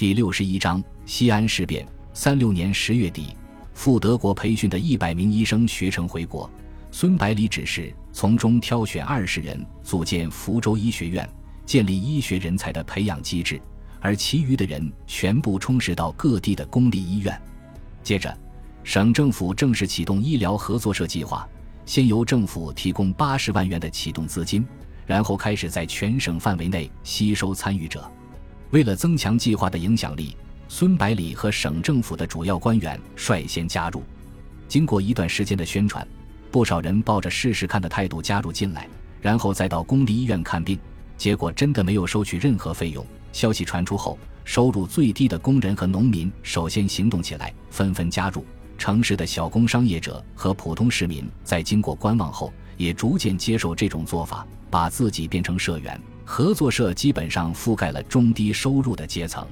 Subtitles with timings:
[0.00, 1.86] 第六十一章西安事变。
[2.14, 3.36] 三六年十月底，
[3.74, 6.50] 赴德国培训的一百名医生学成回国，
[6.90, 11.28] 孙百里指示从中挑选二十人组建福州医学院，
[11.66, 13.60] 建立医学人才的培养机制，
[14.00, 17.38] 而其余的人全部充实到各地的公立医院。
[18.02, 18.34] 接着，
[18.82, 21.46] 省政府正式启动医疗合作社计划，
[21.84, 24.66] 先由政府提供八十万元的启动资金。
[25.04, 28.10] 然后开始在全省范围内吸收参与者。
[28.70, 30.36] 为了增强计划的影响力，
[30.68, 34.02] 孙百里和省政府的主要官员率先加入。
[34.68, 36.06] 经过一段时间的宣传，
[36.52, 38.88] 不少人抱着试试看的态度加入进来，
[39.20, 40.78] 然后再到公立医院看病。
[41.16, 43.04] 结果真的没有收取任何费用。
[43.32, 48.44] 消息传出后，收入最低的工人和农民首先行动起来，纷纷加入。
[48.78, 54.46] 城市的小工商业者和普通市民在经过观望后，也逐渐接受这种做法。
[54.70, 56.00] 把自己变成社员，
[56.32, 59.44] 合作社基本上覆盖了中低收入的阶层。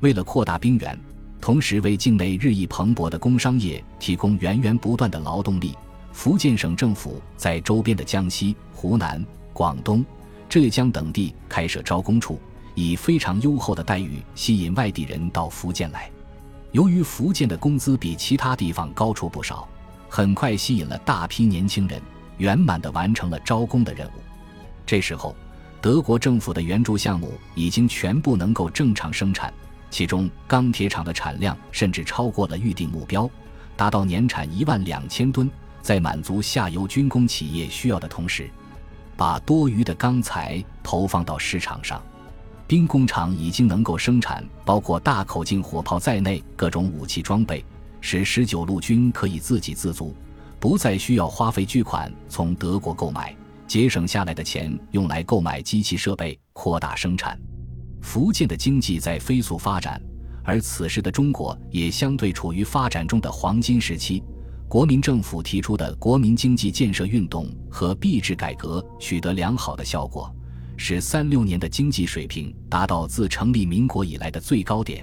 [0.00, 0.96] 为了扩大兵源，
[1.40, 5.74] 同时为境内日益蓬勃的工商业提供源源不断的劳动力，
[6.12, 10.04] 福建省政府在周边的江西、湖南、广东、
[10.50, 12.38] 浙江等地开设招工处，
[12.74, 16.10] 以非常优厚的待遇吸引外地人到福建来。
[16.72, 19.66] 由于福建的工资比其他地方高出不少，
[20.10, 21.98] 很快吸引了大批年轻人，
[22.36, 24.20] 圆满地完成了招工的任务。
[24.84, 25.34] 这时候，
[25.82, 29.52] 德国政府的援助项目已经全部能够正常生产，
[29.90, 33.28] 其中钢铁厂的产量甚至超过了预定目标，
[33.76, 35.50] 达到年产一万两千吨。
[35.80, 38.48] 在满足下游军工企业需要的同时，
[39.16, 42.00] 把多余的钢材投放到市场上。
[42.68, 47.64] 兵工厂已经能够生产包括大口径火炮在内各种武器装备，
[48.00, 50.14] 使十九路军可以自给自足，
[50.60, 53.34] 不再需要花费巨款从德国购买。
[53.72, 57.40] 节省下来的钱用来购买机器设备，扩大生产。
[58.02, 59.98] 福建的经济在飞速发展，
[60.44, 64.22] 而此时的中国也相对处于发展中的黄金时期。
[64.68, 70.30] 国民政府提出的国民经济建设运动和币制改革取得良好的效果，
[70.76, 75.02] 使三六年的经济水平达到自成立民国以来的最高点。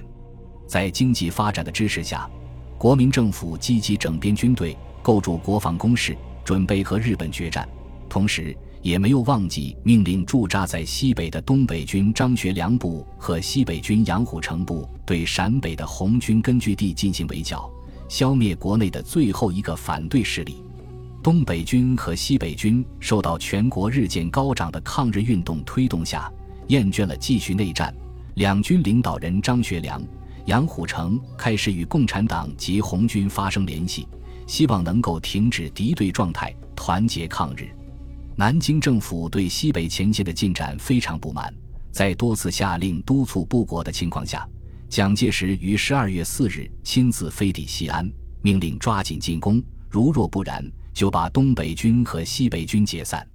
[0.68, 2.30] 在经济发展的支持下，
[2.78, 7.68] 国民政府积极整编军队，构筑国防工事，准备和日本决战。
[8.10, 17.70] 同时，也没有忘记命令驻扎在西北的东北军张学良部和西北军杨虎城部对陕北的红军根据地进行围剿，
[18.08, 20.56] 消灭国内的最后一个反对势力。
[21.22, 26.28] 东北军和西北军受到全国日渐高涨的抗日运动推动下，
[26.66, 27.94] 厌倦了继续内战。
[28.34, 30.02] 两军领导人张学良、
[30.46, 34.08] 杨虎城开始与共产党及红军发生联系，
[34.46, 37.70] 希望能够停止敌对状态，团结抗日。
[38.40, 41.54] 南京政府对西北前线的进展非常不满，
[41.92, 44.48] 在多次下令督促不果的情况下，
[44.88, 50.64] 蒋介石于十二月四日亲自飞抵西安，命令抓紧进攻，如若不然，
[50.94, 53.28] 就把东北军和西北军解散。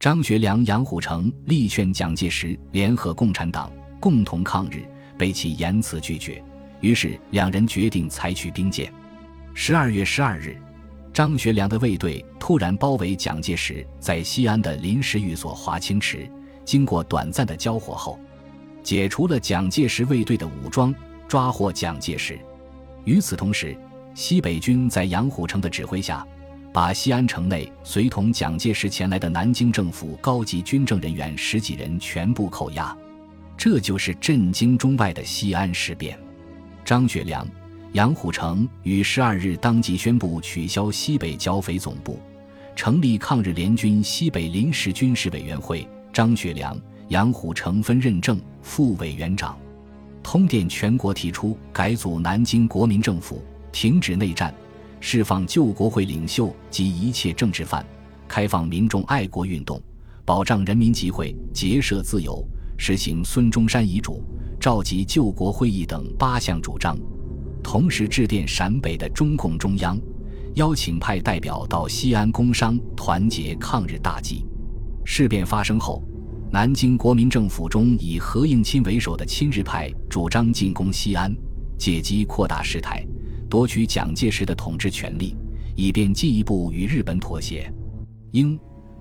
[0.00, 4.82] 张学良、杨虎城力劝蒋介石联合共产党共同抗日，
[5.16, 6.42] 被其严词拒绝，
[6.80, 8.92] 于是两人决定采取兵谏。
[9.54, 10.60] 十二月十二日。
[11.20, 16.26] 张学良的卫队突然包围蒋介石在西安的临时寓所华清池，
[16.64, 18.18] 经过短暂的交火后，
[18.82, 20.94] 解除了蒋介石卫队的武装，
[21.28, 22.40] 抓获蒋介石。
[23.04, 23.76] 与此同时，
[24.14, 26.26] 西北军在杨虎城的指挥下，
[26.72, 32.96] 把西安城内随同蒋介石前来的南京政府高级军政人员十几人全部扣押。
[33.58, 36.18] 这就是震惊中外的西安事变。
[36.82, 37.46] 张学良。
[37.92, 42.20] 杨虎城于十二日当即宣布取消西北剿匪总部，
[42.76, 45.86] 成立抗日联军西北临时军事委员会。
[46.12, 49.58] 张学良、杨虎城分任正副委员长，
[50.22, 53.42] 通电全国提出改组南京国民政府，
[53.72, 54.54] 停止内战，
[55.00, 57.84] 释放旧国会领袖及一切政治犯，
[58.28, 59.82] 开放民众爱国运动，
[60.24, 62.44] 保障人民集会结社自由，
[62.78, 64.22] 实行孙中山遗嘱，
[64.60, 66.96] 召集救国会议等八项主张。
[67.62, 69.98] 同时致电陕北的中共中央，
[70.54, 74.44] 邀请派代表到西安工商团结抗日大计。
[75.04, 76.02] 事变发生后，
[76.50, 81.34] 南京国民政府中以何应钦为首的亲日派主张进攻西安，
[81.78, 83.06] 借机扩大事态，
[83.48, 85.36] 夺取蒋介石的统治权力，
[85.76, 87.72] 以便进一步与日本妥协。
[88.32, 88.58] 英、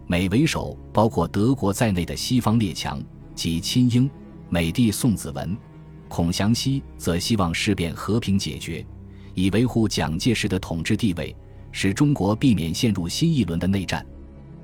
[0.07, 3.01] 美为首，包括德国在内的西方列强
[3.35, 4.09] 及亲英、
[4.49, 5.57] 美帝宋子文。
[6.09, 8.85] 孔祥熙则希望事变和平解决，
[9.35, 11.33] 以维护蒋介石的统治地位，
[11.71, 14.05] 使中国避免陷入新一轮的内战。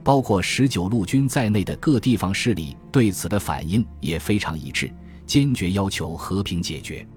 [0.04, 4.92] 包括十九路军在内的各地方势力对此的反应也非常一致，
[5.26, 7.08] 坚决要求和平解决。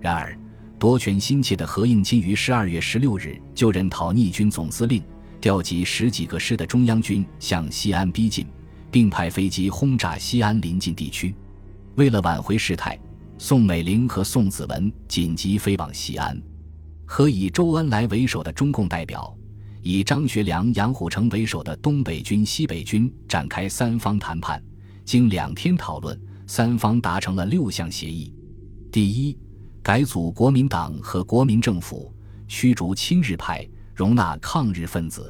[0.00, 0.38] 然而，
[0.78, 5.02] 夺权心切的何应钦于十二月十六日就任讨逆军总司令，
[5.38, 8.46] 调集十几个师的中央军向西安逼近，
[8.90, 11.34] 并派飞机轰炸西安临近地区。
[11.96, 12.98] 为了挽回事态，
[13.42, 16.38] 宋美龄和宋子文紧急飞往西安，
[17.06, 19.34] 和以周恩来为首的中共代表。
[19.80, 24.62] 以张学良、杨虎城为首的东北军、西北军展开三方谈判，
[25.06, 28.30] 经两天讨论，三方达成了六项协议：
[28.92, 29.38] 第一，
[29.82, 32.14] 改组国民党和国民政府，
[32.46, 35.22] 驱逐亲日派，容纳抗日分子；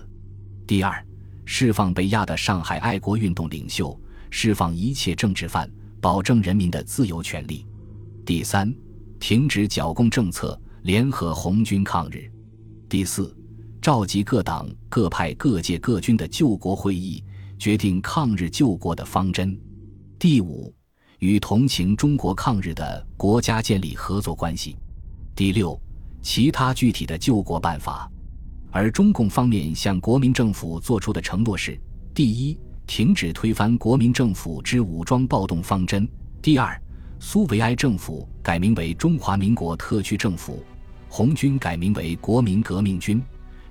[0.66, 1.00] 第二，
[1.44, 3.96] 释放被压的上海爱国运动领袖，
[4.30, 5.70] 释放一切政治犯，
[6.00, 7.64] 保证人民的自由权利；
[8.30, 8.72] 第三，
[9.18, 12.30] 停止剿共政策，联合红军抗日；
[12.88, 13.36] 第四。
[13.82, 17.24] 召集各党各派各界各军的救国会议，
[17.58, 19.58] 决定抗日救国的方针。
[20.16, 20.72] 第五，
[21.18, 24.76] 与同情中国抗日的国家建立合作关系。
[25.34, 25.76] 第六，
[26.22, 28.08] 其他具体的救国办法。
[28.70, 31.76] 而中共方面向国民政府作出的承诺是：
[32.14, 32.56] 第一，
[32.86, 36.06] 停止推翻国民政府之武装暴动方针；
[36.40, 36.80] 第二，
[37.22, 40.64] 苏维埃政府改名为中华民国特区政府，
[41.06, 43.22] 红军改名为国民革命军。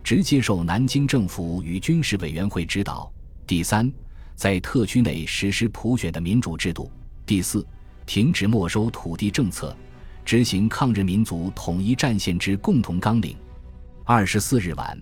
[0.04, 3.12] 直接受南京政府与军事委员会指导。
[3.48, 3.92] 第三，
[4.36, 6.92] 在特区内实施普选的民主制度。
[7.26, 7.66] 第四，
[8.06, 9.76] 停止没收土地政策，
[10.24, 13.36] 执行抗日民族统一战线之共同纲领。
[14.06, 14.98] 二十四日晚，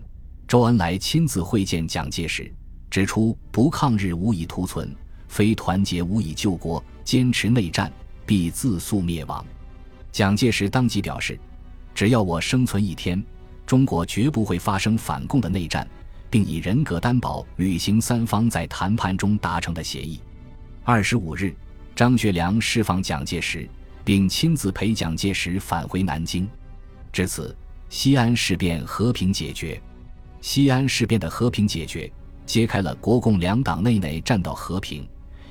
[0.46, 2.50] 周恩来亲自会见蒋介石，
[2.90, 4.94] 指出不抗日无以图存，
[5.28, 7.92] 非团结无以救国，坚持内战
[8.28, 9.42] 必自速灭亡。
[10.12, 11.40] 蒋介石当即表示，
[11.94, 13.24] 只要我生存一天。
[13.64, 15.86] 中国绝不会发生反共的内战，
[16.30, 20.20] 并以人格担保履行三方在谈判中达成的协议。
[20.84, 21.54] 二十五日，
[21.94, 23.68] 张学良释放蒋介石，
[24.04, 26.48] 并亲自陪蒋介石返回南京。
[27.12, 27.54] 至此，
[27.88, 29.80] 西安事变和平解决。
[30.40, 32.10] 西安事变的和平解决，
[32.46, 35.06] 揭开了国共两党内内战到和平，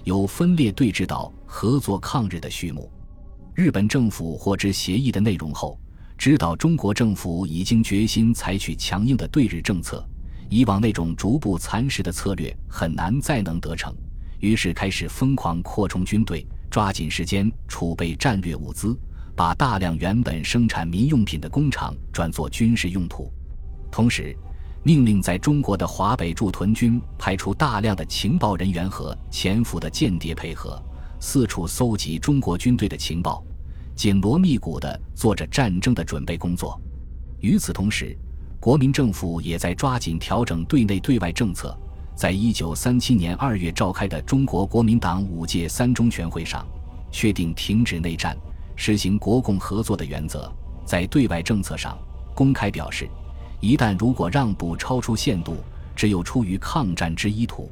[0.08, 2.90] 由分裂对峙到合作抗日的序幕。
[3.54, 5.78] 日本政府获知协议的内容后。
[6.18, 10.04] 知道中国政府已经决心采取强硬的对日政策，
[10.50, 13.94] 以往那种逐步蚕食的策略很难再能得逞，
[14.40, 18.98] 于是开始疯狂扩充军队，抓紧时间储备战略物资，
[19.36, 23.32] 把大量原本生产民用品的工厂转作军事用途，
[23.92, 24.36] 同时
[24.88, 30.82] 命令在中国的华北驻屯军派出大量的情报人员和潜伏的间谍配合，
[31.20, 33.44] 四处搜集中国军队的情报。
[33.98, 36.80] 紧锣密鼓地做着战争的准备工作。
[37.42, 38.18] 与此同时，
[38.62, 41.78] 国民政府也在抓紧调整对内对外政策。
[42.16, 46.66] 在一九三七年二月召开的中国国民党五届三中全会上，
[47.12, 48.38] 确定停止内战、
[48.78, 50.50] 实行国共合作的原则。
[50.86, 51.98] 在对外政策上，
[52.34, 53.10] 公开表示，
[53.60, 55.58] 一旦如果让步超出限度，
[55.96, 57.72] 只有出于抗战之意图。